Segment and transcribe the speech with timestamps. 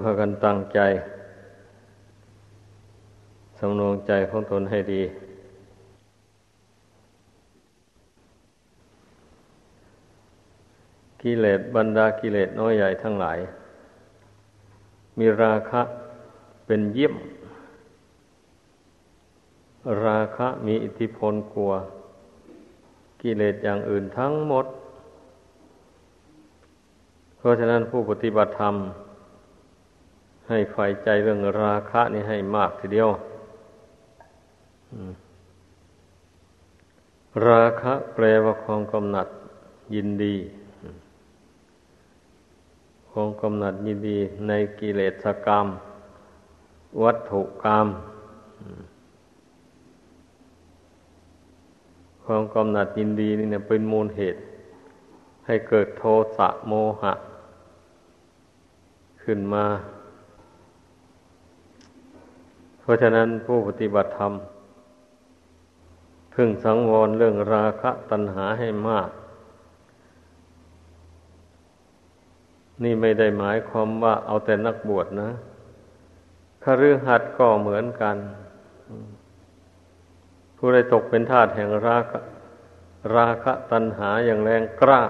[0.00, 0.80] พากันตั้งใจ
[3.58, 5.02] สำนวงใจของตนให้ดี
[11.22, 13.38] กิเลสบรรดากิเลสน้อยใหญ่ทั้งหลาย
[15.18, 15.82] มีราคะ
[16.66, 17.14] เป็นเยี่ยม
[20.04, 21.72] ราคะมีอิทธิพลกลัว
[23.22, 24.66] กิเลสอย่างอื่นทั้งหมด
[27.38, 28.74] เพราะฉะนั้นผู้ปฏิบัติธรรม
[30.50, 33.10] ให้ใฝ่ใจเรื่องราคะนี่ให้มากทีเดียว
[37.48, 39.28] ราคะแปลว่าความกำหนัด
[39.94, 40.36] ยินดี
[43.10, 44.18] ความกำหนัดยินดี
[44.48, 45.66] ในกิเลสกรรม
[47.02, 47.86] วัตถุกรรม
[52.24, 54.40] ความกำหนัดยินดีนี่เนี่ยเป็นมูลเหตุ
[55.46, 56.04] ให้เกิดโท
[56.36, 57.12] สะโมหะ
[59.22, 59.64] ขึ้นมา
[62.80, 64.32] เพราะฉะนั้นผู้ปฏิบัติธรรม
[66.34, 69.10] พึงสังวรเรื่องราคะตัณหาให้มาก
[72.82, 75.30] นี่ไม่ได้หมายความว่าเอาแต่นักบวชนะ
[76.64, 78.16] คฤหัสถ์ก็เหมือนกัน
[80.56, 82.20] ผู้ใดตกเป็นทาสแห่งราคะ
[83.16, 85.02] ราคะตัณหาอย่างแรงกล้า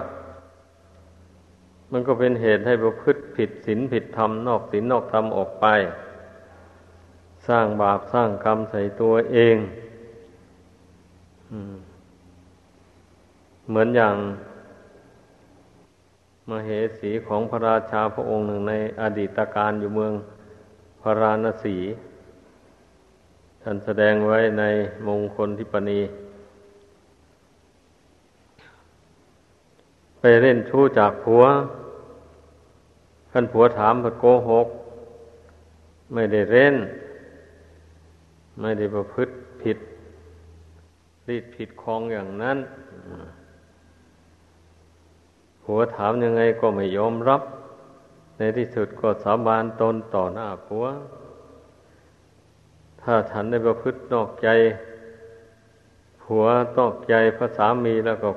[1.91, 5.65] มันก็เป็นเหตุให้ประพฤติผิดศีลผิดธรรมนอกศีลนอกธรรมออกไป
[7.47, 9.57] สร้างบาปสร้างกรรมใส่ตัวเอง
[13.69, 14.15] เหมือนอย่าง
[16.49, 20.13] มเหสีของพระราชาพระองค์หนึ่งในอดีตการอยู่เมือง
[21.01, 21.77] พระราณสี
[23.61, 24.63] ท่านแสดงไว้ใน
[25.07, 26.01] มงคลทิปณี
[30.19, 31.43] ไปเล่นชู้จากผัว
[33.31, 34.67] ท่านผัวถามผัดโกหก
[36.13, 36.75] ไม่ได้เล่น
[38.59, 39.77] ไม่ได้ประพฤติผิด
[41.27, 42.57] รีดผิดคลองอย่างนั้น
[45.63, 47.41] ผัวถามยังไงก็ไม่ยอมรับ
[48.37, 50.85] ในที่สุดก็สาบานตนต่อหน้าผัว
[53.01, 54.49] ถ้าฉันได้ประพฤตินอกใจ
[56.23, 56.43] ผัว
[56.77, 58.29] นอกใจพระสามีแล้วก็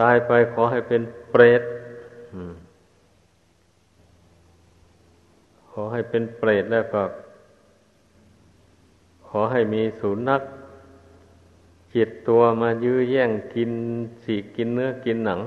[0.00, 1.62] ตายไปขอให้เป็นเปรต
[5.70, 7.02] ขอให้เป็นเปรตแล้วก็
[9.38, 10.42] อให้มีสุนัข
[11.94, 13.70] จิตตัวมายื้อแย่งกิน
[14.24, 15.40] สีกินเนื้อกินหนัง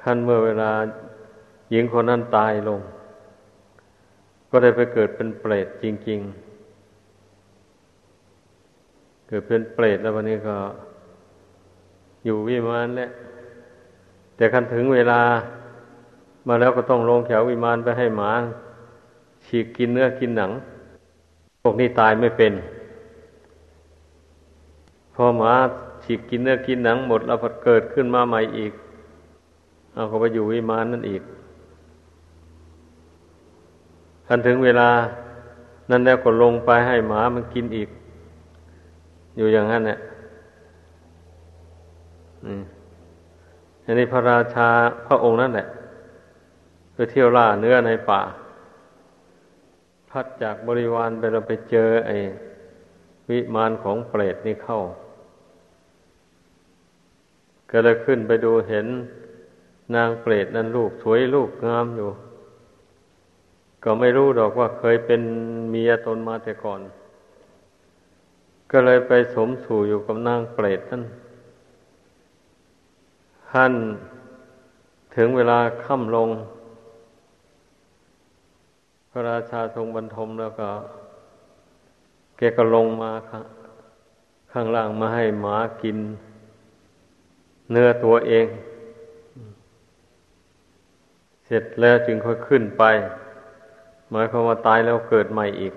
[0.00, 0.70] ขั้นเมื่อเวลา
[1.70, 2.80] หญิงคนนั้นตายลง
[4.50, 6.28] ก็ได้ไปเกิดเป็นเปรตจริง ๆ
[9.28, 10.56] เกิดเป็นเปรตแล้ววันนี้ก็
[12.24, 13.08] อยู่วิมานแหละ
[14.36, 15.20] แต่คันถึงเวลา
[16.48, 18.32] มาแล้วก็ต้องลงแถววิมานไปให้หมา
[19.46, 20.50] ฉีกกินเนื้อกินหนัง
[21.62, 22.52] พวกนี้ตายไม่เป็น
[25.14, 25.52] พอหมา
[26.04, 28.72] ฉีกกินเนื้อกินหนังหมดแล้วพอเกิดขึ้นมาใหม่อีก
[29.92, 31.22] เอาเขาไปอยู่วิมานนั่นอีก
[34.26, 34.88] ทันถึงเวลา
[35.90, 37.88] นั้นแล้วก็ลงไปให้หมามันกินอีก
[39.36, 39.98] อยู่อย่างนั้นเนี่ย
[43.84, 44.68] อันนี้พระราชา
[45.06, 45.66] พระองค์นั่นแหละ
[46.94, 48.20] ไปเที่ยวล่าเนื้อในป่า
[50.12, 52.16] พัดจากบริวารไปเราไปเจอไอ้
[53.30, 54.80] วิมานของเปรตนี่เข้า
[57.70, 58.86] ก็เลยขึ้นไปดูเห็น
[59.94, 62.10] นางเปรตนั้นลูกสวยลูกงามอยู่
[63.84, 65.22] ก็ไม่รู้ดอกว่าเคยเป็น
[65.70, 66.80] เมียตนมาแต่ก่อน
[68.70, 71.02] ก็เลยไปสมสู่อยู่กับนางเปรตนั่น
[73.50, 73.72] ท่าน
[75.16, 76.28] ถึงเวลาค่ำลง
[79.14, 80.68] พระราชาทรงบรรทมแล้วก็
[82.36, 83.10] แกก็ลงมา
[84.52, 85.98] ข้างล่างมาให้หมากิน
[87.70, 88.46] เนื้อตัวเอง
[91.44, 92.84] เสร็จแล้วจึงค่อยขึ้นไป
[94.10, 95.74] หมายความว่าตายแล้วเกิดใหม่อีก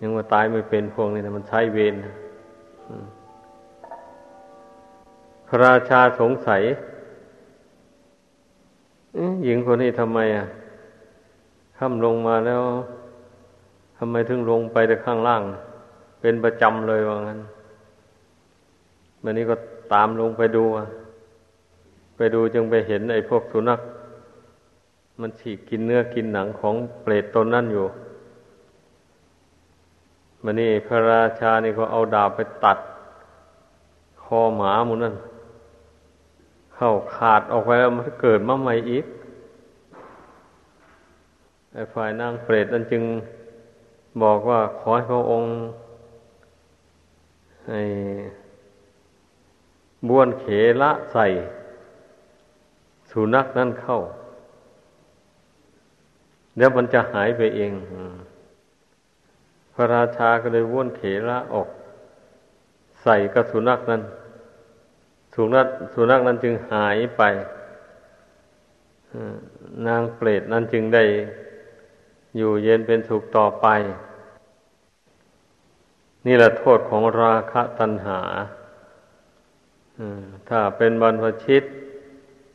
[0.00, 1.94] ยังว่าตายไม่เป็นพวกนี้นะมันใช้เวร
[5.46, 6.62] พระราชาสงสัย
[9.44, 10.46] หญิงคนนี้ทำไมอะ
[11.82, 12.62] ค่ำลงมาแล้ว
[13.98, 15.42] ทำไมถึงลงไปแต่ข้างล่าง
[16.20, 17.40] เป็นประจำเลยว่างั้น
[19.22, 19.56] วันนี้ก็
[19.92, 20.64] ตามลงไปดู
[22.16, 23.80] ไปดูจึงไปเห็นไอ้พวกสุนัข
[25.20, 27.86] มันฉีกกินเนื้อกินหนังของเปรตตนนั่นอยู่
[30.42, 32.78] มันนี่พระราชานี่ก็เอาดาบไปตัด
[34.22, 35.14] คอหมาหมูนั่น
[36.74, 39.04] เข้าขาดออกไปแล้วมันเกิดมาใหม่อีก
[41.94, 43.02] ฝ่ายนางเปรตนั้นจึง
[44.22, 45.50] บอกว่าขอให้พระองค์
[47.68, 47.82] ให้
[50.08, 50.46] บ้วนเข
[50.82, 51.26] ละใส่
[53.10, 53.98] สุนัขนั่นเข้า
[56.56, 57.72] แล้วมันจะหายไปเอง
[59.74, 61.68] พระราชาก็เลยว้วนเขละออก
[63.02, 64.02] ใส่กับสุนัขนั้น
[65.34, 67.22] สุนัขสุนัขนั้นจึงหายไป
[69.86, 71.04] นางเปรตนั้นจึงได้
[72.36, 73.66] อยู่เย็นเป็นสุขต่อไป
[76.26, 78.20] นี่แหละโทษของราคะตัณหา
[80.48, 81.62] ถ้าเป็นบรรพชิต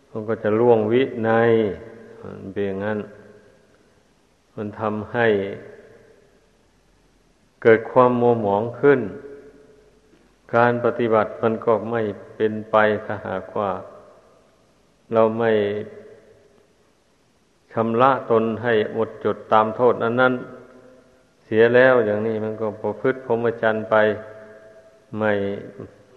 [0.10, 1.32] มันก็จะล่วงวิใน
[2.22, 3.00] มันเป็นอย่างนั้น
[4.56, 5.28] มันทำให้
[7.62, 9.00] เกิดความโมหมองขึ้น
[10.56, 12.02] การปฏิบัติมันก็ไม่
[12.36, 12.76] เป็นไป
[13.06, 13.72] ถ้าหากว่า
[15.14, 15.52] เราไม่
[17.78, 20.34] ชำระตนให้หมดจดตามโทษนั้นนั้น
[21.44, 23.96] เสียแล้วอย่างนี้มันก็ประพฤติพรหมจรรย์ไป
[25.18, 25.32] ไม่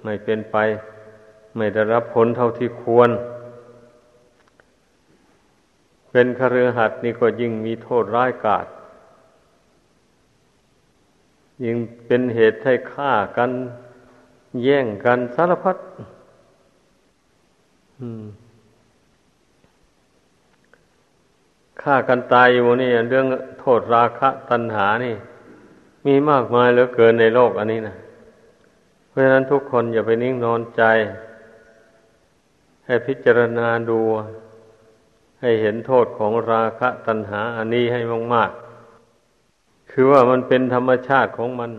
[0.05, 0.57] ไม่เป็นไป
[1.57, 3.11] ไม่ได้รับผลเท่าที่ควร
[6.11, 8.67] เป็นคฤหัสถ์นี่ก็ยิ่งมีโทษร้ายกาจ
[11.65, 11.77] ยิ่ง
[12.07, 13.51] เป็นเหตุให้ฆ่ากัน
[14.63, 15.77] แย่งกันสารพัด
[18.01, 18.25] อืม
[21.83, 23.27] ฆ่ากันตายอยู่นี่เรื่อง
[23.61, 25.15] โทษราคะตัณหานี่
[26.07, 27.97] มีมากมายเหลือเกินในโลกอันนี้นะ
[29.09, 30.83] เพราะฉะนั้นทุกคนอย่าไปนิ่งนอนใจ
[32.87, 34.01] ให้พิจารณาดู
[35.41, 38.01] ให้เห็นโทษของราคะตัณหา อันนี้ให้
[38.35, 41.73] มากๆคือว่ามันเป็นธรรมชาติของมัน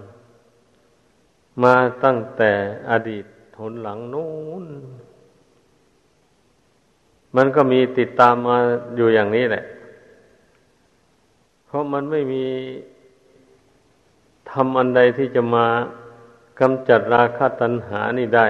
[1.63, 2.51] มาตั้งแต่
[2.89, 3.25] อดีต
[3.55, 4.29] ทนหลังนู้
[4.63, 4.65] น
[7.35, 8.57] มันก็มีติดตามมา
[8.95, 9.63] อยู่อย่างนี้แหละ
[11.69, 12.45] เพราะมันไม่มี
[14.51, 15.65] ทำอันใดที่จะมา
[16.59, 18.47] กำจัดราคะตัณหานี่ได้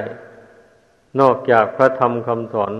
[1.19, 2.74] นอกจากพระธรรมคำสอน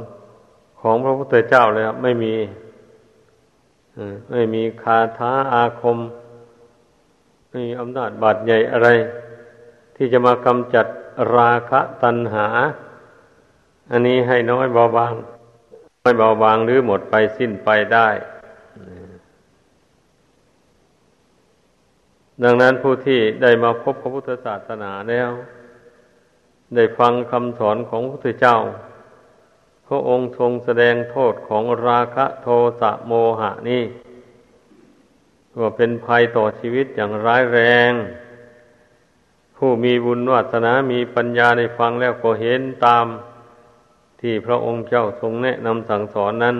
[0.81, 2.33] ของพระพุทธเจ้าเลยครับไม่มี
[4.31, 5.97] ไม่มีคาถาอาคม
[7.50, 8.89] ไม่มีอำนาจบาดใหญ่อะไร
[9.95, 10.85] ที่จะมากำจัด
[11.35, 12.47] ราคะตัณหา
[13.92, 15.13] อันนี้ให้น้อยเบาบาง
[16.03, 18.07] น้อยเบาบางหรือหมดไปสิ้นไปได้
[22.44, 25.31] ดังนั้นผู้ที่ได้มาพบพระพุทธศาสนาแล้ว
[26.75, 28.57] ได้ฟังคำสอนของพระพุทธเจ้า
[29.88, 32.47] พระองค์ทรงแสดงโทษของราคะโท
[32.80, 33.83] สะโมหะนี่
[35.59, 37.59] ว่าเป็นภัยต่อชีวิตอย่างร้ายแร
[37.89, 37.91] ง
[39.57, 43.06] ผู้มีบุญวาสนา มีปัญญาในฟังแล้วก็เห็นตาม
[44.21, 46.57] ที่พระองค์เจ้าทรงแนะนำสั่งสอนนั้น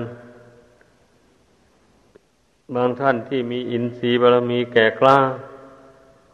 [2.76, 5.18] บางท่านที่มีอินทรีย์บารมีแก่กล้า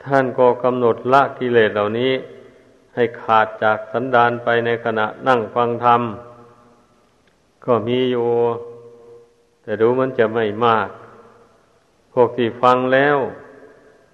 [0.07, 2.13] ท่านก็กำหนดละกิเลสเหล่านี้
[2.95, 6.01] ให้ขาดจากสันดานไปในขณะนั่งฟังธรรม
[7.65, 8.27] ก็มีอยู่
[9.63, 10.89] แต่ดูมันจะไม่มาก
[12.13, 13.17] พวกที่ฟังแล้ว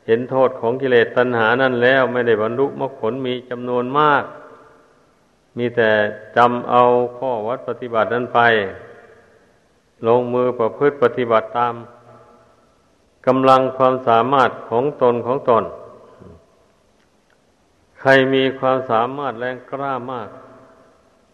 [0.07, 4.23] เห็นโทษของกิเลสตัณหานั่นแล้วไม่ได้บรรลุมรรคผลมีจำนวนมาก
[5.57, 5.91] มีแต่
[6.37, 6.83] จำเอา
[7.17, 8.39] ข้อวัดปฏิบัตินั้นไป
[10.07, 11.73] ลงมือประพฤติปฏิบัติตาม
[13.27, 15.63] กำลังความสามารถของตนของตน
[18.01, 20.29] ใครมีความสามารถแรงกล้ามาก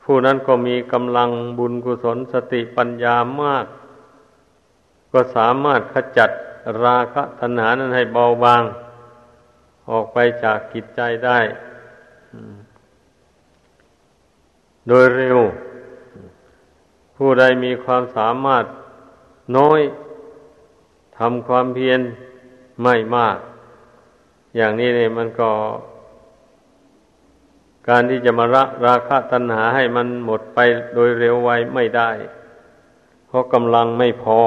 [0.03, 3.65] ผู้นั้นก็มีกำลังบุญกุศลสติปัญญามาก
[5.11, 6.29] ก็สามารถขจัด
[6.83, 8.63] ราคะตัณหานั้นให้เบาบาง
[9.89, 11.39] ออกไปจากกิจใจได้
[14.87, 15.39] โดยเร็ว
[17.15, 18.65] ผู้ใดมีความสามารถ
[19.57, 19.81] น้อย
[21.17, 21.99] ทำความเพียร
[22.83, 23.37] ไม่มาก
[24.55, 25.51] อย่างนี้เนี่ยมันก็
[27.89, 30.59] การที่จะมาละราคะตัณหาให้มันหมดไป
[30.93, 32.09] โดยเร็วไวไม่ได้
[33.27, 34.41] เพราะกำลังไม่พอ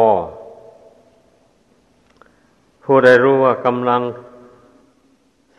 [2.84, 4.02] ผู้ใดรู้ว่ากำลัง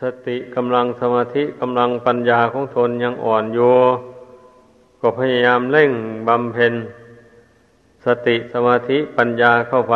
[0.02, 3.74] สติกำลังสมาธิกำลังปัญญาของตนยังอ่อนอยู่
[5.02, 5.92] ก็พยายามเร่ง
[6.28, 6.74] บำเพ็ญ
[8.06, 9.96] สติสมาธิปัญญาเข้าไป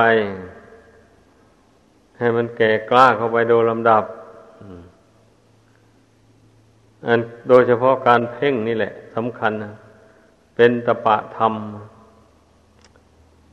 [2.17, 4.03] ให้มันแก่กล้าเข้าไปโดยลำดับ
[4.59, 4.84] อัน
[7.49, 9.73] โดยเฉพาะการเพ่งนี่แหละสำคัญนะ
[10.55, 11.53] เป็นตปะธรรม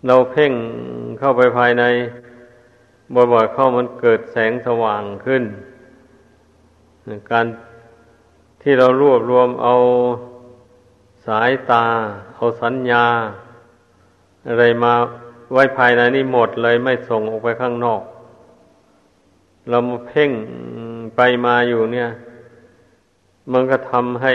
[0.06, 0.52] เราเพ่ง
[1.18, 1.84] เข้าไปภายใน
[3.14, 5.42] บ่อยๆเข้ามันเกิดแสงสว่างขึ้น
[7.30, 7.46] การ
[8.62, 9.74] ที่เรารวบรวมเอา
[11.26, 11.84] สายตา
[12.34, 13.06] เอาสัญญา
[14.46, 14.92] อะไรมา
[15.52, 18.02] ไว้ภายในนี่หมดเลยไม่ส่งออกไปข้างนอก
[19.68, 20.30] เรามาเพ่ง
[21.16, 22.08] ไปมาอยู่เนี่ย
[23.52, 24.34] มันก็ทำให้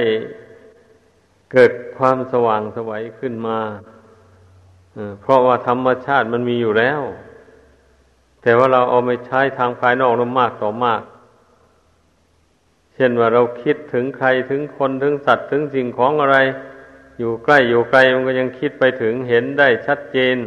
[1.51, 3.59] เกิดความสว่างสวัยขึ้นมา
[5.21, 7.01] เพราะว่าธรรมชาติมันมีอยู่แล้ว
[8.41, 11.01] แต่ว่าเราเอาไปใช้ทางภายนอกนั้นมากต่อมาก
[12.93, 16.37] เช่นว่าเราคิดถึงใครถึงคนถึงสัตว์ถึงสิ่งของอะไร
[17.19, 20.37] อยู่ใกล้อยู่ไกลมันก็ยังคิดไปถึงเห็นได้ชัดเจน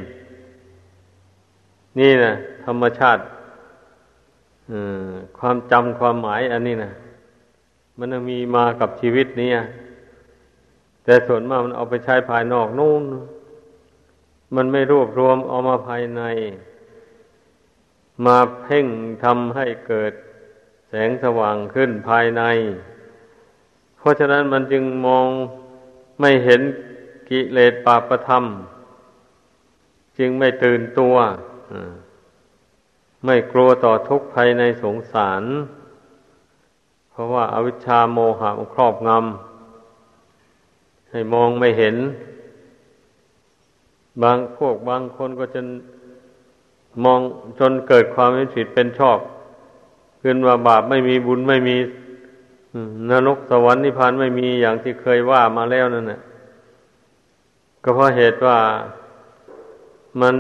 [1.99, 2.33] นี่นะ
[2.67, 3.23] ธรรมชาติ
[5.39, 6.93] ความจำความหมายอันนี้นะ
[8.03, 9.53] มันมีมากับชีวิตนี้
[11.05, 13.03] แต่ส่วนมากมันเอาไปใช้ภายนอกนู่น
[14.57, 16.23] มันไม่รวบรวมเอามาภายใน
[18.27, 18.87] มาเพ่ง
[19.25, 20.13] ทำให้เกิด
[20.89, 22.43] แสงสว่างขึ้นภายใน
[23.99, 25.27] เพราะฉะนั้นมันจึงมอง
[26.21, 26.61] ไม่เห็น
[27.29, 28.45] กิเลสปาประธรรม
[30.19, 31.17] จึงไม่ตื่นตัว
[33.25, 35.43] ไม่กลัวต่อทุกข์ภายในสงสาร
[37.21, 41.97] ราะว่าอาวิชชาโมหะมครอบงำให้มองไม่เห็น
[44.23, 45.61] บางพวกบางคนก็จะ
[47.05, 47.21] มอง
[47.59, 49.19] จนเกิดความเป็นผิดเป็นชอบ
[50.23, 51.77] ขึ้นว่าบาปไม่มีบุญไม่มี
[53.11, 56.21] นรกสวรรค์นิพพานไม่มีอย่างที่เคยว่ามาแล้วนั่นแหละ
[57.83, 58.59] ก็เพราะเหตุว่า
[60.21, 60.37] มัน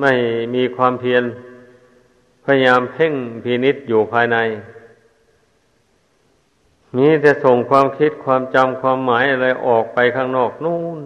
[0.00, 0.12] ไม่
[0.54, 1.22] มีความเพียร
[2.44, 3.14] พยายามเพ่ง
[3.44, 4.38] พินิษอยู่ภายใน
[6.96, 10.98] มีแต่ส่งความคิดความจำความหมายอะไรออกไปข้างนอกนู่น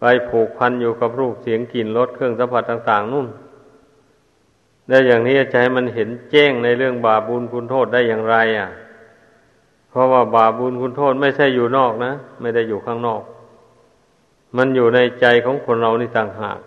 [0.00, 3.28] ไปผูกพันอยู่กับรูปเสียงกลิ่นรสเครื่องสัมผัสต่าง ๆนู่น
[4.88, 8.70] ได้อย่างนี้จะให้มันเห็นแจ้งในเรื่องบาปบุญคุณโทษได้อย่างไรอะ
[9.90, 13.22] เพราะว่าบาปบุญคุณโทษไม่ใช่อยู่นอกนะ ไม่ได้อยู่ข้างนอก
[14.56, 16.58] มันอยู่ในใจของคนเรานี่ต่างหาก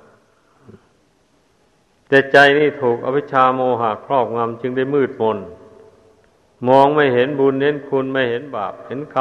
[2.08, 5.38] แต่ใจนี่ถูกอวิชชาโมหะครอบงำจึงได้มืดมน
[6.68, 9.16] มองไม่เห็นบุญเห็นคุณไม่เห็นบาปเห็นค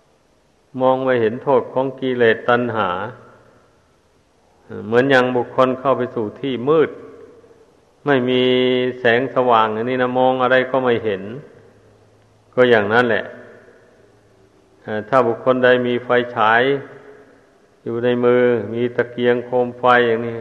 [0.00, 2.90] ำมองไม่เห็นโทษของกิเลสตัณหา
[4.86, 6.90] เหมือนอย่างบุคคลเข้าไปสู่ที่มืด
[8.06, 8.42] ไม่มี
[9.00, 11.22] แสงสว่างอันนี้นะมองอะไรก็ไม่เห็น
[12.54, 13.24] ก็อย่างนั้นแหละ
[15.08, 16.62] ถ้าบุคคลใดมีไฟฉาย
[17.84, 18.42] อยู่ในมือ
[18.74, 20.38] มีตะเกียงโคมไฟอย่างนี้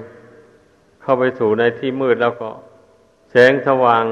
[1.02, 2.50] เข้าไปสู่ในที่มืดแล้วก็
[3.32, 4.06] แสงสว่าง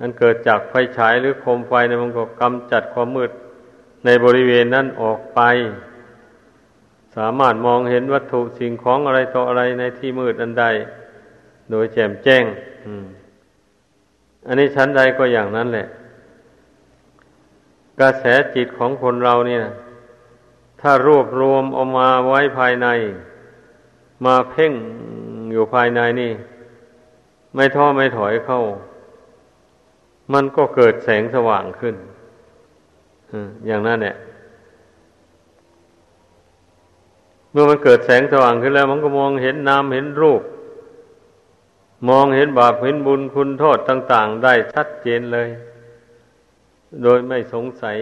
[0.00, 3.30] อันเกิดจากไฟฉายหรือโคมไฟเนี่ยมันก็กำจัดความมืด
[4.04, 5.40] ในบริเวณนั้นออกไป
[7.16, 10.64] สามารถมองเห็นวัตถุสิ่งของอะไรต่ออะไรในที่มืดอันใด
[11.70, 12.44] โดยแจ่มแจ้ง
[14.46, 15.86] อันนี้ชั้นใดก็อย่างนั้นแหละ
[18.00, 18.24] กระแส
[18.54, 19.62] จิตของคนเราเนี่ย
[20.80, 22.88] ถ้ารวบรวมออกมาไว้ภายใน
[24.24, 24.72] มาเพ่ง
[25.52, 26.32] อยู่ภายในนี่
[27.54, 28.60] ไม่ท้อไม่ถอยเข้า
[30.32, 31.96] มันก็เกิดแสงสว่างขึ้น
[33.66, 34.16] อย่างนั้นเนี่ย
[37.50, 40.42] เมื่อมันเกิดแสงสว่างขึ้นแล้ว มันก็มองเห็นนามเห็นรูป
[42.08, 45.48] มองเห็นบาปเห็นบุญคุณโทษต่าง ๆ ได้ชัดเจนเลย
[47.02, 47.98] โดยไม่สงสัย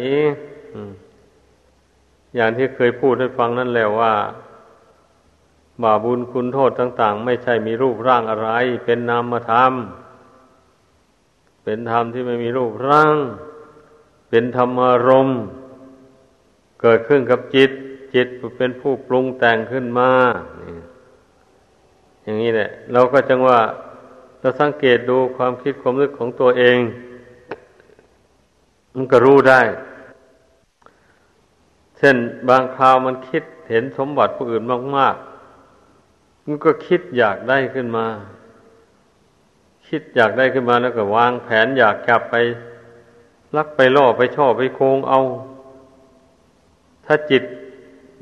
[2.34, 4.14] อย่างที่เคยพูดให้ฟังนั่นแล้วว่า
[5.82, 8.48] บาปบุญคุณโทษต่าง ๆ ไม่ใช่มีรูปร่างอะไร
[8.84, 9.72] เป็นนามธรรม
[11.68, 13.16] เป็นธรรมที่ไม่มีรูปร่าง
[14.30, 15.40] เป็นธรรมารมณ์
[16.80, 17.70] เกิดขึ้นกับจิต
[18.14, 18.26] จิต
[18.58, 20.10] เป็นผู้ปรุงแต่งขึ้นมา
[22.22, 23.60] อย่างนี้แหละ เราก็จังว่า
[24.40, 26.78] เราสังเกตดูความคิดความนึกของตัวเอง
[28.94, 29.60] มันก็รู้ได้
[31.98, 32.16] เช่น
[32.48, 34.62] บางคราวมันคิดเห็นสมบัติผู้อื่น
[34.96, 38.06] มากๆมันก็คิดอยากได้ขึ้นมา
[39.88, 42.34] คิดอยากได้ขึ้นมาแล้วก็วางแผนอยากกลับไป
[43.56, 45.20] ลักไปล่อไปชอบไปโคงเอา
[47.06, 47.42] ถ้าจิต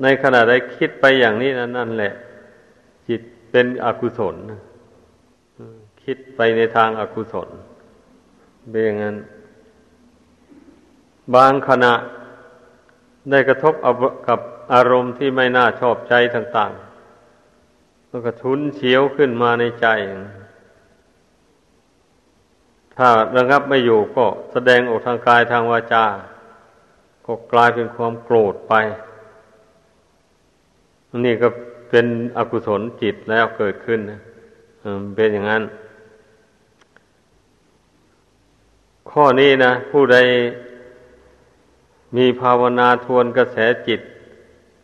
[0.01, 2.13] ในขณะใดคิดไปอย่างนี้นั่นนั่นแหละ
[3.09, 4.35] จิตเป็นอกุศล
[6.03, 7.49] คิดไปในทางอากุศล
[8.69, 9.15] เป็นอย่างนั้น
[11.35, 11.93] บางขณะ
[13.29, 13.73] ได้กระทบ
[14.27, 14.39] กับ
[14.73, 19.87] อารมณ์ที่ไม่น่าชอบใจต่างๆแล้วก็ทุนเฉียวขึ้นมาในใจ
[22.97, 26.05] ถ้าระงับไม่อยู่ก็แสดงออกทางกายทางวาจา
[27.25, 28.73] ก็กลายเป็นความโกรธไป
[31.25, 31.47] นี่ก็
[31.89, 32.05] เป็น
[32.37, 34.19] อกุศลจิตแล้วเกิดขึ้นนะ
[35.15, 35.63] เป็นอย่างนั้น
[39.09, 40.17] ข้อนี้นะ ผู้ใด
[42.17, 44.01] มีภาวนาทวนกระแสจิต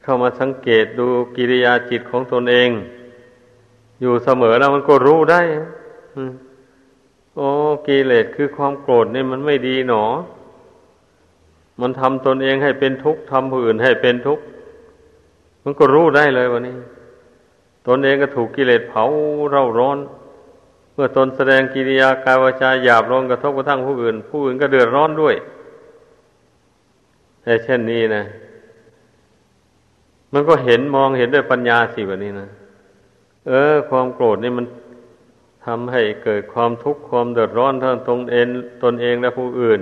[0.04, 2.70] เข้ามาสังเกตดูกิริยาจิตของตนเอง
[4.02, 5.42] อยู่เสมอแล้วมันก็รู้ได้
[7.36, 7.48] โอ้
[7.88, 10.04] กิเลสคือความโกรธนี่มันไม่ดีหนอ
[11.82, 14.44] มันทำตนเองให้เป็นทุกข์ทำผู้อื่นให้เป็นทุกข์
[15.64, 16.76] มันก็รู้ได้เลยวันนี้
[17.88, 19.04] ตนเองก็ถูกกิเลสเผา
[19.52, 19.98] เร่าร้อน
[20.94, 25.36] เมื่อตนแสดงกิริยากายวาจาหยาบลงกระทบกระทั่งผู้อื่น ผู้อื่นก็เดือดร้อนด้วย
[27.44, 28.24] แต่เช่นนี้นะ
[30.34, 32.48] มันก็เห็นมองเห็นด้วยปัญญาสิแบบนี้นะ
[33.48, 34.66] เออ ความโกรธนี่มัน
[35.66, 38.48] ทำให้เกิดความทุกข์ความเดือดร้อนทั้งตนเอง
[38.84, 39.82] ตนเองและผู้อื่น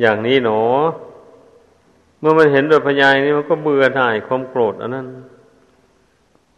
[0.00, 0.60] อย่างนี้หนอ
[2.20, 5.06] เมื่อมันเห็นโดยพยายนี่มันก็เบื่อหน่ายความโกรธอันนั้น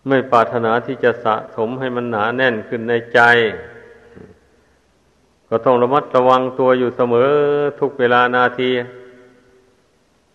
[0.08, 3.20] ไม่ปรารถนาที่จะสะสมให้มันหนาแน่นขึ้นในใจ
[5.48, 7.28] ก็ต้องระมัดระวังตัวอยู่เสมอ
[7.80, 8.70] ทุกเวลานาที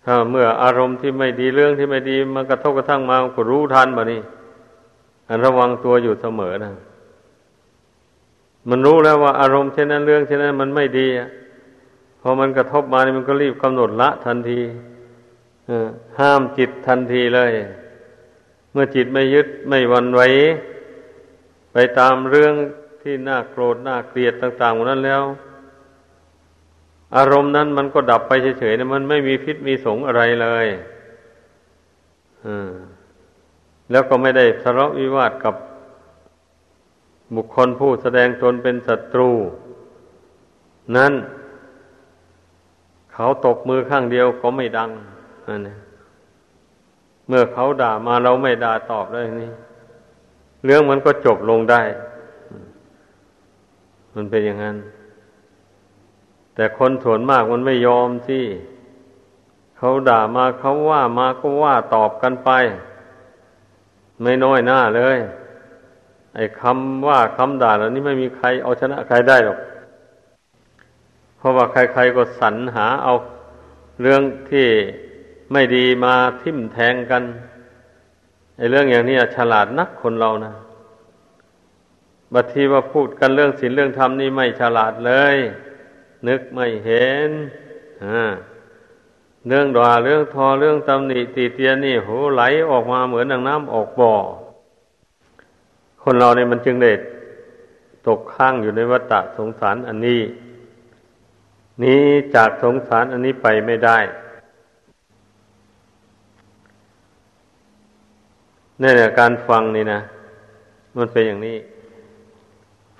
[0.03, 4.21] ถ้าเมื่ออารมณ์ที่ไม่ดีเรื่องที่ไม่ดีมันกระทบกระทั่งมาก็รู้ทันบ่นี้
[5.29, 6.71] อันระวังตัวอยู่เสมอนะ
[8.69, 11.07] มันรู้แล้วว่าอารมณ์เช่นนั้นเรื่องเช่นนั้นมันไม่ดี
[12.21, 14.61] พอมันกระทบมานี่มันก็รีบกำหนดละทันที
[16.19, 17.51] ห้ามจิตทันทีเลย
[18.71, 20.21] เมื่อจิตไม่ยึดไม่วันไหว
[21.73, 22.53] ไปตามเรื่อง
[23.01, 25.23] ที่น่าโกรธน่าเกลียดต่างๆนั้นแล้ว
[27.17, 30.67] อารมณ์นั้นมันก็ดับไปเฉยๆนะมันไม่มีพิษมีสงอะไรเลย
[33.91, 35.55] แล้วก็ไม่ได้ทะเลาะวิวาทกับ
[37.33, 39.31] บุคคลผู้แสดงตนเป็นศัตรู
[40.97, 41.13] นั้น
[43.13, 44.89] เขาตบมือข้างเดียวก็ไม่ดัง
[45.47, 45.61] นั่น
[47.27, 49.51] เมื่อเขาด่ามาเราไม่ด่าตอบเลยนี่
[50.65, 51.81] เรื่องมันก็จบลงได้
[54.13, 54.77] มันเป็นอย่างนั้น
[56.55, 58.39] แต่คนส่วนมากมันไม่ยอมสิ
[59.77, 62.49] เขาด่ามาเขาว่ามาก็ว่าตอบกันไป
[64.21, 65.17] ไม่น้อยหน้าเลย
[66.35, 69.59] ไอ้คำว่าคำด่าเหล่านี้ไม่มีใครเอาชนะใครได้หรอก
[71.37, 73.13] เพราะว่าใครๆก็สรรหาเอา
[74.01, 74.67] เรื่องที่
[75.51, 77.23] ไม่ดีมาทิ่มแทงกัน
[78.57, 80.53] ไอ้เรื่องอย่างนี้ฉลาดนักคนเรานะ
[82.33, 85.37] บัดทีว่าพูดกันเรื่องศีลเรื่องธรรมนี่ไม่ฉลาดเลย
[86.27, 87.29] นึกไม่เห็น
[89.47, 94.13] เรื่องด่าเรื่องทอเรื่องตำหนิตีเตียนนี่โหไหลออกมาเหมือนดังน้ำออกบ่อ
[96.07, 96.99] คนเราเนี่ยมันจึงเด็ด
[98.07, 100.21] ตกข้างอยู่ในวัฏสงสารอันนี้
[101.83, 102.01] นี้
[102.35, 103.97] จากสงสารอันนี้ไปไม่ได้
[108.81, 109.99] นี่แหละการฟังนี่นะ
[110.95, 111.57] มันเป็นอย่างนี้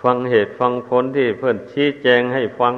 [0.02, 2.74] ฟังเหตุฟังผลที่เพื่อนชี้แจงให้ฟัง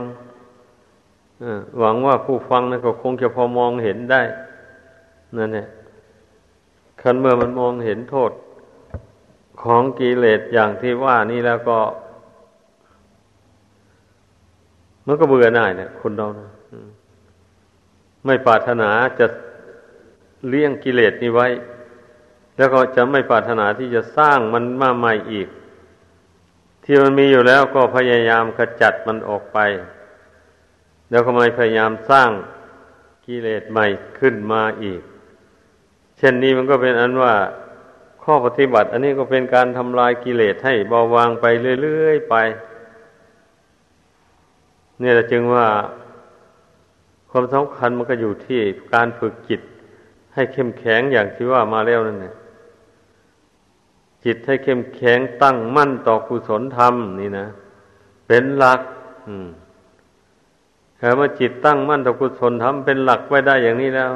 [1.79, 4.21] หวังว่าผู้ฟังนั้นก็คงจะพอมองเห็นได้
[5.37, 5.67] นั่นแหละ
[7.01, 8.31] คันเมื่อมันมองเห็นโทษ
[9.61, 11.79] ของกิเลสอย่างที่ว่านี่แล้วก็
[15.05, 16.49] มันก็เบื่อหน่ายเนี่ยคนเรานะ
[18.25, 18.89] ไม่ปรารถนา
[19.19, 19.27] จะ
[20.49, 21.47] เลี้ยงกิเลสนี้ไว้
[22.57, 25.47] แล้วก็จะไม่ปรารถนาที่จะสร้างมันมาใหม่อีก
[26.83, 29.59] ที่มันมีอยู่แล้วก็พยายามขจัดมันออกไป
[31.09, 32.31] แล้วก็ไม่พยายามสร้าง
[33.25, 33.85] กิเลสใหม่
[34.19, 35.01] ขึ้นมาอีก
[36.17, 37.33] เช่นนี้มันก็เป็นอันว่า
[38.29, 41.45] ข้อปฏิบัติ อันนี้ก็เป็นการทำลายกิเลสให้เบาบางไป
[41.81, 42.35] เรื่อยๆไป
[44.99, 45.67] เนี่ยจึงว่า
[47.29, 48.59] ความสำคัญมันก็อยู่ที่
[48.93, 49.61] การฝึกจิต
[50.33, 52.35] ให้เข้มแข็งอย่างที่ว่ามาแล้วนั่นเนี่ย
[54.25, 57.47] จิตให้เข้มแข็งตั้งมั่นต่อกุศลธรรมนี่นะ
[58.27, 58.81] เป็นหลัก
[59.27, 59.47] อืม
[60.99, 64.11] ถ้ามาจิตตั้งมั่นต่อกุศลทำเป็นหลักไว้ได้อย่างนี้แล้ว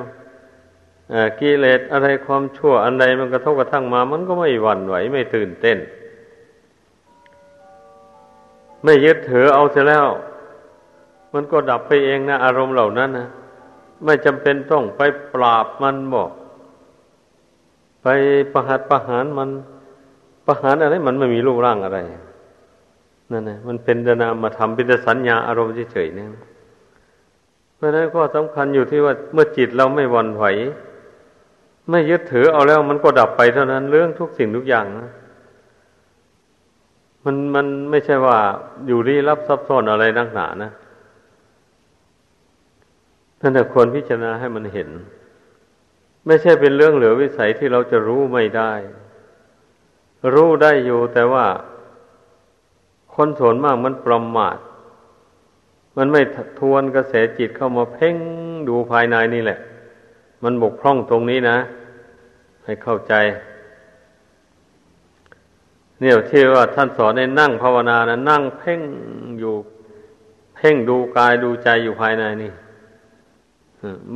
[1.40, 5.78] กิเลสอะไรความชั่วอันใดมันกระทบกระทั่งมา มันก็ไม่หวั่นไหวไม่ตื่นเต้น
[8.84, 10.08] ไม่ยึดถือเอาเสียแล้ว
[11.34, 13.28] มันก็ดับไปเองนะ อารมณ์เหล่านั้นนะ
[14.06, 15.02] ไม่จำเป็นต้องไป
[15.34, 16.30] ปราบมันบอก
[18.04, 18.08] ไป
[18.54, 19.50] ประหัตประหารมัน
[20.46, 22.00] ประหารอะไรมันไม่มีรูปร่างอะไร
[23.32, 26.28] นั่นนะมันเป็นนามมาทำเป็นสัญญาอารมณ์เฉยๆเนี่ย
[27.76, 30.46] เพราะนั้นก็สำคัญอยู่ที่ว่าเมื่อจิตเราไม่วันไหว
[31.92, 35.10] ไม่ยึดถือเอาแล้วมันก็ดับไปเท่านั้นเรื่องทุกสิ่งทุกอย่างนะ
[37.26, 38.38] มันมันไม่ใช่ว่า
[38.88, 40.72] อยู่รีรับซับซ้อนอะไรนักหนานะ
[43.42, 44.90] นั่นแต่ควรพิจารณาให้มันเห็น
[46.26, 48.74] ไม่ใช่เป็นเรื่องเหลือวิสัยที่เราจะรู้ไม่ได้
[50.34, 51.46] รู้ได้อยู่แต่ว่า
[53.16, 54.58] คนส่วนมากมันประมาท
[55.98, 56.22] มันไม่
[56.60, 58.16] ทวนกระแสจิตเข้ามาเพ่ง
[58.68, 59.60] ดูภายในนี่แหละ
[60.44, 61.58] มันบกพร่องตรงนี้นะ
[62.66, 63.14] ให้เข้าใจ
[66.00, 68.82] เนี่ยที่ว่าท่านสอนในนั่งภาวนานะนั่งเพ่ง
[69.40, 69.54] อยู่
[70.56, 72.52] เพ่งดูกายดูใจอยู่ภายในนี่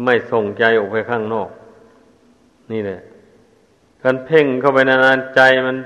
[0.03, 1.49] ไม่ส่งใจออกไปข้างนอก
[2.71, 2.99] นี่แหละ
[4.01, 5.77] การเพ่งเข้าไปนานๆใจมัน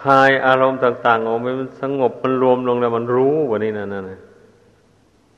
[0.00, 4.04] คลายอารมณ์ต่าง ๆ ออกไปมันสงบมันรวมลงแล้วมันรู้ว่านี่นะนั่น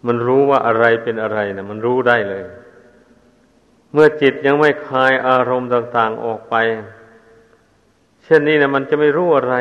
[0.07, 2.43] มันรู้ว่าอะไรเป็นอะไรนะมันรู้ได้เลย
[3.97, 6.55] เมื่อจิตยังไม่คลายอารมณ์ต่าง ๆออกไป
[8.25, 9.55] เช่นนี้นะมันจะไม่รู้อะไร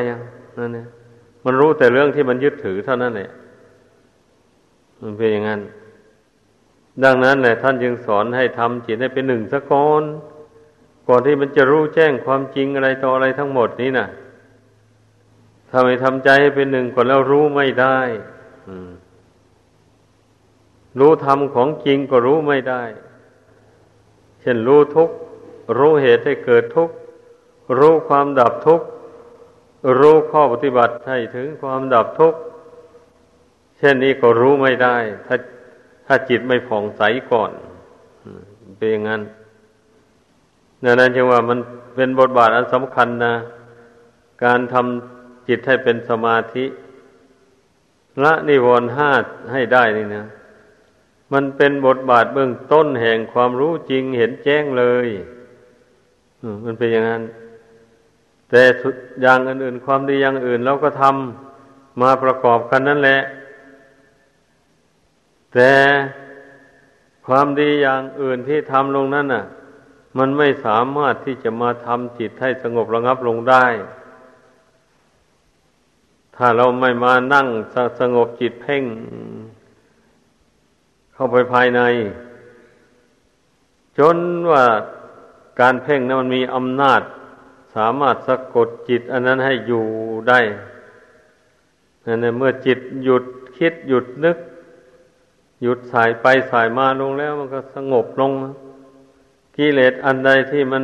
[0.59, 0.87] นั่นเนี่ย
[1.45, 3.29] มันรู้แต่เรื่องที่มันยึดถือเท่านั้นแหละ
[5.01, 5.61] มันเป็นอย่างนั้น
[7.03, 10.03] ดังนั้นแหละท่านจึงสอนให้ทำจิตให้เป็นหนึ่งสะก่อน
[11.07, 14.07] ก่อนที่มันจะรู้แจ้งความจริงอะไรต่ออะไรทั้งหมดนี้นะ่ะ
[15.69, 17.99] ถ้าไม่ทำใจให้เป็นหนึ่งก่อนแล้วรู้ไม่ได้
[20.99, 22.83] รู้ธรรมของจริงก็รู้ไม่ได้
[24.45, 25.15] ช่นรู้ทุกข์
[25.77, 26.95] รู้เหตุให้เกิดทุกข์
[27.79, 28.85] รู้ความดับทุกข์
[29.99, 32.39] รู้ข้อปฏิบัติให้ถึงความดับทุกข์
[33.77, 34.95] เช่นนี้ก็รู้ไม่ได้
[35.27, 35.35] ถ้า
[36.05, 37.51] ถ้าจิตไม่ผ่องใสก่อน
[38.77, 39.21] เป็นอย่างนั้น
[40.83, 41.59] ดังนั้นจึงว่ามัน
[41.95, 43.35] เป็นบทบาทอันสำคัญนะ
[44.43, 46.65] การทำจิตให้เป็นสมาธิ
[48.23, 49.11] ละนิวรณ์ห้า
[49.51, 50.25] ให้ได้นี่นะ
[51.33, 55.07] มันเป็นบทบาทเบื้องต้นแห่งความรู้จริงเห็นแจ้งเลย
[56.65, 57.23] มันเป็นอย่างนั้น
[58.49, 58.63] แต่
[59.21, 63.19] อย่างอื่นๆ ความดีอย่างอื่นเราก็ทำมาประกอบกันนั่นแหละ
[65.53, 65.71] แต่
[67.27, 69.45] ความดีอย่างอื่นที่ทำลงนั้นน่ะ
[70.17, 73.65] มันไม่สามารถที่จะมาทำจิตให้สงบระงับลงได้
[76.35, 78.83] ถ้าเราไม่มานั่งสสงบจิตเพ่ง
[81.15, 81.81] เข้าไปภายใน
[83.97, 84.17] จน
[84.51, 84.63] ว่า
[85.59, 87.01] การเพ่งนั้นมันมีอำนาจ
[87.75, 89.85] สามารถสะกดจิต อันนั้นให้อยู่
[90.29, 90.39] ได้
[92.05, 93.23] นั่นเมื่อจิตหยุด
[93.57, 94.37] คิดหยุดนึก
[95.61, 98.31] หยุดสายไปสายมาลงแล้ว มันก็สงบลง
[99.55, 100.83] กิเลสอันใดที่มัน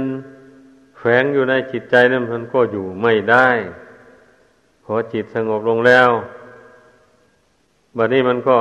[0.99, 3.47] แฝงอยู่ในจิตใจนั้นมันก็อยู่ไม่ได้
[4.83, 6.09] พอจิตสงบลงแล้ว
[7.97, 8.57] บัดนี้มันก็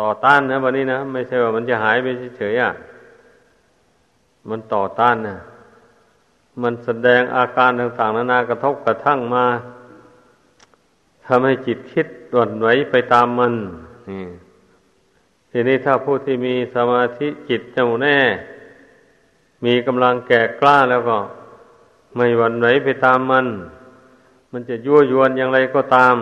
[0.00, 2.06] ต่อต้านนะบัดนี้นะไม่ใช่ว่ามันจะหายไป
[2.38, 2.72] เฉยๆอะ
[4.48, 5.36] มันต่อต้านนะ
[6.62, 9.46] มันแสดงอาการต่างๆนานากระทบกระทั่งมา
[11.26, 13.54] ทำให้จิตคิดด่วนไหวไปตามมัน
[15.50, 18.18] ทีนี้ถ้าผู้ที่มีสมาธิจิตแน่วแน่
[19.64, 21.18] มีกำลังแก่กล้าแล้วก็
[22.16, 23.46] ไม่หวั่นไหวไปตามมัน
[24.52, 26.16] มันจะยั่วยวนอย่างไรก็ตาม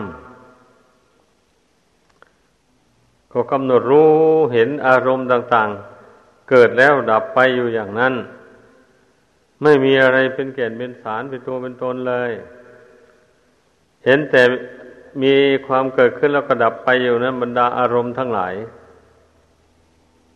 [3.36, 4.12] ก็กำหนดรู้
[4.52, 5.70] เห็นอารมณ์ต่าง
[6.10, 8.14] ๆ เกิดแล้วดับไปอยู่อย่างนั้น
[9.62, 12.30] ไม่มีอะไรเป็นแก่นเป็นสารเป็นตัวเป็นตนเลย
[14.04, 14.42] เห็นแต่
[15.22, 15.34] มี
[15.66, 18.54] ความเกิดขึ้นแล้วก็ดับไปอยู่นั้นบรรดาอารมณ์ทั้งหลาย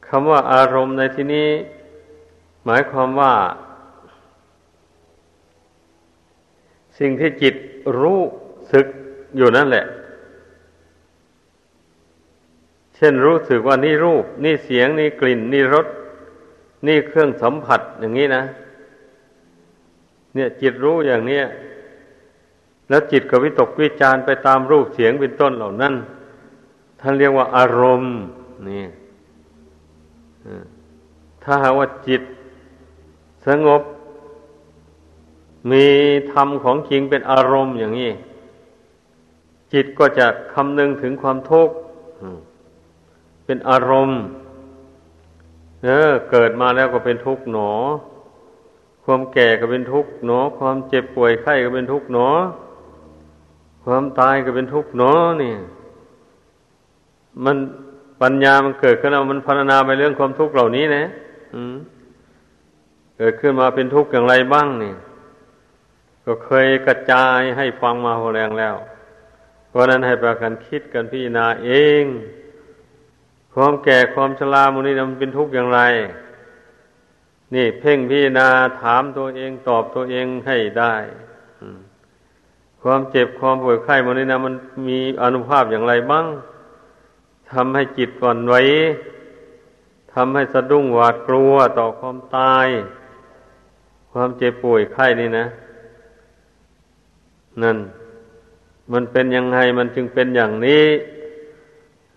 [0.08, 1.48] คำว่าอารมณ์ในที่นี้
[2.64, 3.34] หมายความว่า
[6.98, 7.54] สิ่งที่จิต
[8.00, 8.20] รู้
[8.72, 8.86] สึก
[9.36, 9.86] อยู่นั่นแหละ
[12.98, 15.86] เช่นรู้สึกว่านี่รูป นี่เสียง นี่กลิ่น นี่รส
[16.86, 18.42] นี่เครื่องสัมผัสอย่างนี้นะ
[20.34, 21.44] เนี่ยจิตรู้อย่างเนี้ย
[22.88, 25.94] แล้วจิตก็วิตกวิจารไปตามรูปเสียงเป็นต้นเหล่านั้น
[27.00, 28.14] ท่านเรียกว่าอารมณ์
[28.68, 28.84] นี่
[31.42, 32.22] ถ้าหากว่าจิต
[33.46, 33.82] สงบ
[35.70, 35.86] มี
[36.32, 38.10] ธรรมของจริงเป็นอารมณ์อย่างนี้
[39.72, 41.74] จิตก็จะคำนึงถึงความทุกข์
[43.50, 44.20] เป็นอารมณ์
[45.84, 47.70] เออ เกิดมาแล้วก็เป็นทุกข์หนอ
[49.04, 52.28] ความแก่ก็เป็นทุกข์หนอ ความเจ็บป่วยไข้ก็เป็นทุกข์หนอ
[53.84, 55.54] ความตายก็เป็นทุกข์หนอนี่
[57.44, 57.56] มัน
[58.22, 61.04] ปัญญามันเกิดขึ้นแล้วมันพรรณนาไปเรื่องความทุกข์เหล่านี้นะ
[63.18, 64.94] เกิดขึ้นมาเป็นทุกข์อย่างไรบ้างนี่
[66.24, 68.76] ก็เคยกระจายให้ฟังมาโหแรงแล้ว
[69.68, 71.70] เพราะนั้นให้ประกันคิดกันพี่นาเอ
[72.02, 72.04] ง
[73.60, 75.80] ความแก่ความชรามุนี้มันเป็นทุกข์อย่างไร
[77.54, 78.48] นี่เพ่งพี่นา
[78.80, 80.94] ถามตัวเองตอบตัวเองให้ได้
[82.82, 84.54] ความเจ็บความป่วยไข้มุนี้นะมัน
[84.88, 86.26] มีอนุภาพอย่างไรบ้าง
[87.52, 88.60] ทำให้จิตก่อนไว้
[90.14, 92.66] ทำให้สะดุ้งหวาดกลัวต่อความตาย
[94.12, 95.46] ความเจ็บป่วยไข้นี่นะ
[97.62, 97.78] นั่น
[98.92, 100.84] มันเป็นยังไงมันจึงเป็นอย่างนี้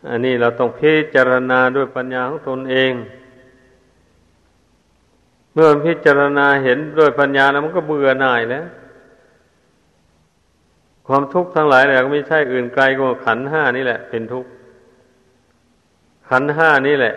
[0.09, 2.93] อันนี้เราต้องพิจารณาด้วยปัญญาของตนเอง
[5.53, 8.65] เมื่อพิจารณาเห็นด้วยปัญญาแล้วมันก็เบื่อหน่ายแล้ว
[11.07, 14.49] ความทุกข์ทั้งหลายแหละก็ไม่ใช่อื่นไกลกว่าขันห้านี่แหละ เป็นทุกข์
[16.29, 17.13] ขันห้านี่แหละ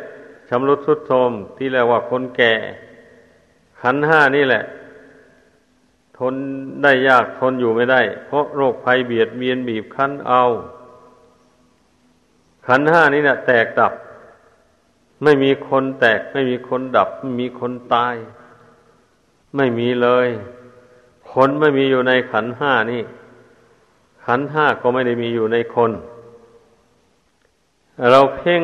[0.48, 2.54] ชำรุดสุดโทรมที่เรียกว่าคนแก่
[3.82, 4.64] ขันห้านี่แหละ
[6.18, 6.34] ทน
[6.82, 10.42] ได้ยากทนอยู่ไม่ได้ เพราะโรคภัยเบียดเบียนบีบคั้นเอา
[12.66, 13.92] ขันห้านี้เนะ่ยแตกดับ
[15.22, 18.14] ไม่มีคนแตก ไม่มีคนดับ ไม่มีคนตาย
[19.56, 20.28] ไม่มีเลย
[21.32, 23.02] คนไม่มีอยู่ในขันห้านี่
[24.24, 25.90] ขันห้าก็ไม่ได้มีอยู่ในคน
[28.10, 28.62] เราเพ่ง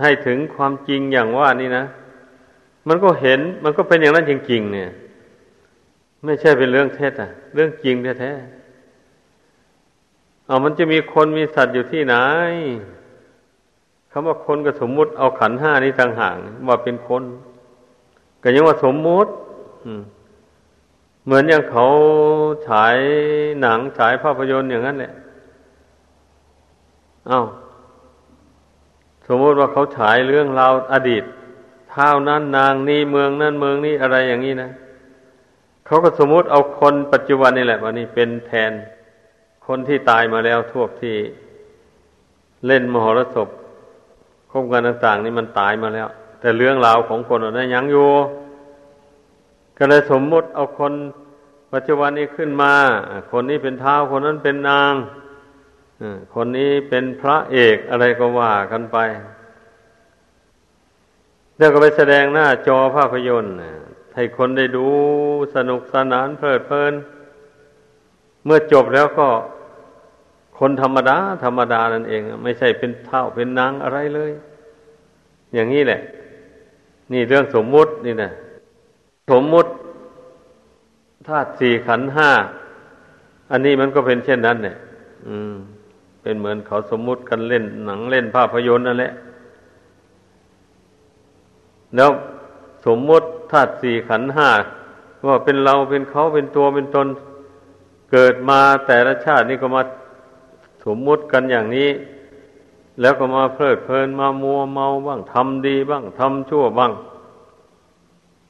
[0.00, 1.84] ให้ถึงความจริงอย่างว่านี่นะ
[2.88, 4.90] มันก็เห็นมันก็เป็นอย่างนั้นจริงๆเนี่ย
[6.24, 8.57] ไม่ใช่เป็นเรื่องเท็จอะ เรื่องจริงแท้ๆ
[10.48, 12.16] เอามันจะมีคนมีสัตว์อยู่ที่ไหน
[14.10, 16.36] คำว่าคนก็สมมุติเอาขันห้านี้ต่างหาก
[16.68, 17.22] ว่าเป็นคน
[18.42, 19.30] ก็ยังว่าสมมุติ
[21.24, 21.86] เหมือนอย่างเขา
[22.68, 22.96] ฉาย
[23.60, 25.12] หนังฉายภาพยนตร์อย่างนั้นแหละ
[27.28, 27.42] เอา้า
[29.26, 31.24] สมมติว่าเขาฉายเรื่องราวอดีต
[31.90, 34.70] เท่านั้นนางนี้เมืองนั้นเมืองนี้อะไรอย่างนี้นะ
[35.86, 38.72] เขาก็สมมติเอาคนปัจจุบันนี่แหละวันนี้เป็นแทน
[39.70, 41.16] คนที่ตายมาแล้วทั่วที่
[42.66, 43.48] เล่นมหรสพ
[44.50, 46.08] คบกันต่างๆนี่มันตายมาแล้ว
[46.40, 48.10] แต่เรื่องราวของคนนั้นยังอยู่
[49.78, 50.92] ก็เลยสมมติเอาคน
[51.72, 52.74] ปัจจุบันนี้ขึ้นมา
[53.32, 54.92] คนนี้เป็นเท้าคนนั้นเป็นนาง
[56.34, 58.96] คนนี้เป็นพระเอกอะไรก็ว่ากันไป
[61.58, 63.54] แล้วก็ไปแสดงหน้าจอภาพยนตร์
[64.16, 64.86] ให้คนได้ดู
[65.54, 66.94] สนุกสนานเพลิดเพลิน
[68.44, 69.28] เมื่อจบแล้วก็
[70.58, 74.32] คนธรรมดา ธรรมดานั่นเอง ไม่ใช่เป็นเท่าเป็นนางอะไรเลย
[75.54, 76.00] อย่างนี้แหละ
[77.12, 78.30] นี่เรื่องสมมุตินี่นะ
[79.30, 79.70] สมมุติ
[81.28, 82.30] ธาตุสี่ขันห้า
[83.50, 84.76] อันนี้มันก็เป็นเช่นนั้นเนี่ย
[85.26, 85.54] อืม
[86.22, 89.12] เป็นเหมือนเขาสมมุติกันเล่นหนังเล่นภาพยนตร์นั่นแหละ
[91.96, 92.10] แล้ว
[92.86, 94.50] สมมุติธาตุสี่ขันห้า
[95.26, 97.06] ว่าเป็นเราเป็นเขาเป็นตัวเป็นตน
[98.12, 99.82] เกิดมาแต่ละชาตินี่ก็มา
[100.84, 101.90] สมมุติกันอย่างนี้
[103.00, 106.92] แล้วก็มาเพลิดเพลินมามัวเมาบ้างทำดีบ้างทำชั่วบ้าง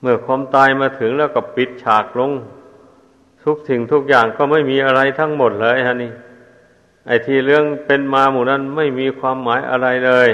[0.01, 2.31] เมื่อความตายมาถึงแล้วก็ปิดฉากลง
[3.45, 6.13] ทุกสิ่งทุกอย่างก็ไม่มีอะไรทั้งหมดเลยฮะนี่
[7.07, 10.29] ไอ้ที่เรื่องเป็นมาหมู่นั้นไม่มีความหมายอะไรเลย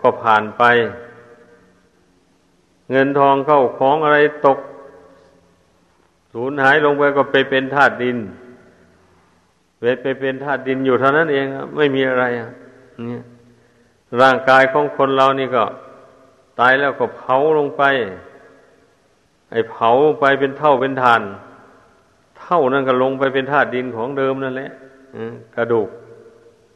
[0.00, 0.62] ก็ผ่านไป
[2.90, 4.58] เงินทองเข้าของอะไรตก
[6.32, 8.16] สูญหายลงไปก็ไปเป็นธาตุดิน
[10.02, 12.50] ไปเป็นธาตุดินอยู่เท่านั้นเองไม่มีอะไรอะ
[13.06, 13.22] เนี่ย
[14.20, 15.64] ร่างกายของคนเรานี่ก็
[16.60, 17.82] ตายแล้วก็เผาลงไป
[19.50, 19.90] ไอ้เผา
[20.20, 21.22] ไปเป็นเท่าเป็นฐาน
[22.40, 24.70] เท่านั้นก็ลงไปเป็นธาตุดินของเดิมนั่นแหละ
[25.56, 25.88] กระดูก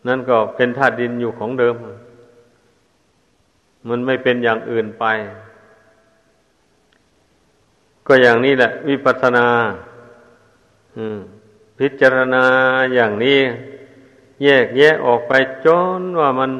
[0.06, 1.74] นั่นก็เป็นธาตุดินอยู่ของเดิม
[3.88, 5.04] มันไม่เป็นอย่างอื่นไป
[8.06, 9.46] ก็อย่างนี้แหละ วิปัสสนา
[10.98, 11.18] อืม
[11.78, 12.44] พิจารณา
[12.94, 13.40] อย่างนี้
[14.42, 15.32] แยกแยะออกไป
[15.64, 15.66] จ
[16.00, 16.50] นว่ามัน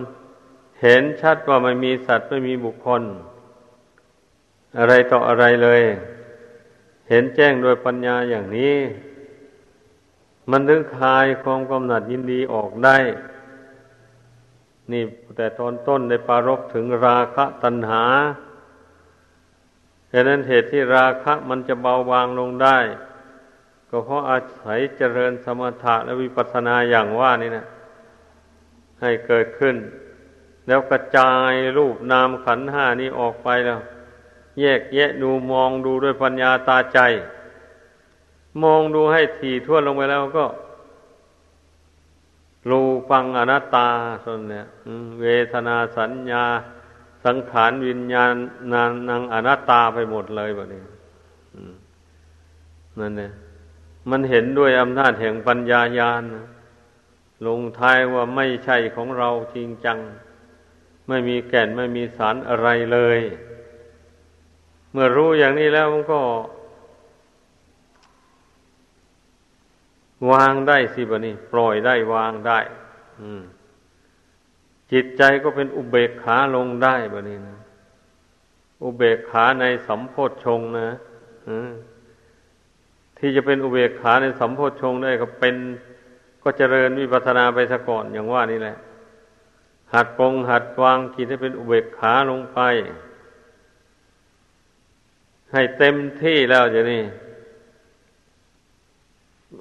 [0.83, 3.03] เห็นชัดว่าไม่มีสัตว์ไม่มีบุคคล
[4.79, 5.83] อะไรต่ออะไรเลย
[7.09, 8.77] เห็นแจ้งโดยปัญญาอย่างนี้
[10.51, 12.97] มันถึงคลายความกำหนัดยินดีออกได้
[14.93, 15.03] นี่
[15.37, 18.05] แต่ตอนต้นในปารบถึงราคะตัณหา
[20.11, 22.79] ดังนั้นเหตุที่ราคะมันจะเบาบางลงได้
[23.97, 27.65] ก็เพราะอาศัยเจริญสมถะและวิปัสสนาอย่างว่านี่นะ
[29.01, 29.77] ให้เกิดขึ้น
[30.67, 33.81] แล้วกระจายรูปนามขันห้านี้ออกไปแล้ว
[34.61, 36.99] แยกแยะดูมองดูด้วยปัญญาตาใจ
[38.63, 40.47] มองดูให้ถี่ทั่วลงไปแล้วก็
[42.71, 42.81] รู
[43.11, 43.89] ปังอนัตตา
[44.25, 44.65] ส่วนเนี่ย
[45.21, 46.45] เวทนาสัญญา
[47.25, 48.33] สังขารวิญญาณ
[48.73, 50.83] นานนางอนัตตาไปหมดเลยแบบนี้
[53.01, 53.33] นั่นเนี่ย
[54.11, 56.25] มันเห็นด้วยอำนาจแห่งปัญญาญาณ
[57.47, 59.99] ลงท้ายว่าไม่ใช่ของเราจริงจัง
[61.09, 63.21] ไม่มีแก่นไม่มีสารอะไรเลย
[64.93, 66.21] เมื่อรู้อย่างนี้แล้วมันก็
[70.31, 72.59] วางได้สิบะนี่ปล่อยได้วางได้
[74.93, 77.59] จิตใจก็เป็นอุเบกขาลงได้บะนี่นะ
[78.83, 80.89] อุเบกขาในสัมโพชฌงนะ
[81.49, 81.71] อืม
[83.19, 85.57] ที่จะเป็นอุเบกขาในสัมโพชฌงได้ก็เป็น
[86.43, 88.77] ก็เจริญวิปัสนาไปซะก่อนอย่างว่านี่แหละ
[89.93, 92.59] หัดปรงหัดวางจิตให้เป็นอุเบกขาลงไป
[95.53, 97.03] ให้เต็มที่แล้วจะนี่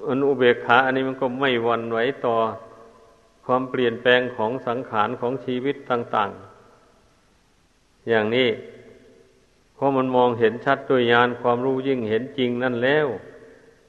[0.06, 2.34] อันอุเบกขาอันนี้มันก็ไม่วันไหวต่อ
[3.44, 6.30] ความเปลี่ยนแปลงของสังขารของชีวิตต่าง
[7.20, 8.48] ๆ อย่างนี้
[9.74, 13.06] เพราะมันมองเห็นชัดด้วยญาณความรู้ยิ่งเห็นจริงนั่นแล้ว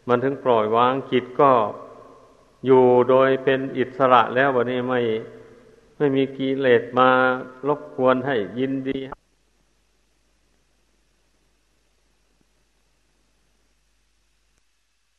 [0.08, 1.52] มันถึงปล่อยวางจิตก็
[2.66, 5.02] อยู่โดยเป็นอิสระแล้ววันนี้ไม่
[5.98, 7.10] ไม่มีกิเลสมา
[7.68, 9.00] รบกวนให้ยินดี